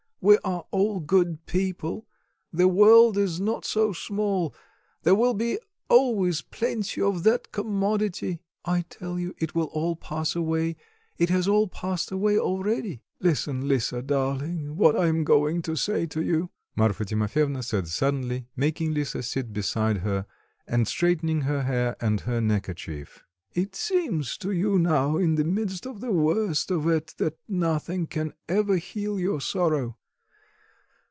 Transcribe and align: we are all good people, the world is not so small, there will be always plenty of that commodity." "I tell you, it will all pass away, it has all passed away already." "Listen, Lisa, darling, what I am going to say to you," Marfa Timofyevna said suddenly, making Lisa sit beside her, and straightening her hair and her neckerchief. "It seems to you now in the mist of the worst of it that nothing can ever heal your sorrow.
we 0.23 0.37
are 0.43 0.65
all 0.69 0.99
good 0.99 1.43
people, 1.47 2.05
the 2.53 2.67
world 2.67 3.17
is 3.17 3.41
not 3.41 3.65
so 3.65 3.91
small, 3.91 4.53
there 5.01 5.15
will 5.15 5.33
be 5.33 5.57
always 5.89 6.43
plenty 6.43 7.01
of 7.01 7.23
that 7.23 7.51
commodity." 7.51 8.39
"I 8.63 8.81
tell 8.87 9.17
you, 9.17 9.33
it 9.39 9.55
will 9.55 9.65
all 9.73 9.95
pass 9.95 10.35
away, 10.35 10.75
it 11.17 11.29
has 11.31 11.47
all 11.47 11.67
passed 11.67 12.11
away 12.11 12.37
already." 12.37 13.01
"Listen, 13.19 13.67
Lisa, 13.67 14.03
darling, 14.03 14.77
what 14.77 14.95
I 14.95 15.07
am 15.07 15.23
going 15.23 15.63
to 15.63 15.75
say 15.75 16.05
to 16.05 16.21
you," 16.21 16.51
Marfa 16.75 17.03
Timofyevna 17.03 17.63
said 17.63 17.87
suddenly, 17.87 18.45
making 18.55 18.93
Lisa 18.93 19.23
sit 19.23 19.51
beside 19.51 19.97
her, 19.97 20.27
and 20.67 20.87
straightening 20.87 21.41
her 21.41 21.63
hair 21.63 21.95
and 21.99 22.21
her 22.21 22.39
neckerchief. 22.39 23.23
"It 23.55 23.75
seems 23.75 24.37
to 24.37 24.51
you 24.51 24.77
now 24.77 25.17
in 25.17 25.33
the 25.33 25.43
mist 25.43 25.87
of 25.87 25.99
the 25.99 26.11
worst 26.11 26.69
of 26.69 26.87
it 26.87 27.15
that 27.17 27.39
nothing 27.47 28.05
can 28.05 28.33
ever 28.47 28.77
heal 28.77 29.19
your 29.19 29.41
sorrow. 29.41 29.97